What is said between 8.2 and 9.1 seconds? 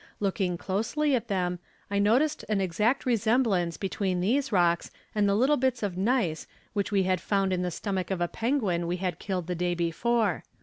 penguin we